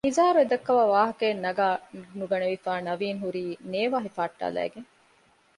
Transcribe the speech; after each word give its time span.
ނިޒާރު 0.07 0.37
އެދައްކާ 0.41 0.73
ވާހަކައެއް 0.93 1.43
ނަގާ 1.45 1.67
ނުގަނެވިފައި 2.19 2.81
ނަވީން 2.87 3.19
ހުރީ 3.23 3.45
ނޭވާ 3.71 3.97
ހިފަހައްޓާލައިގެން 4.05 4.89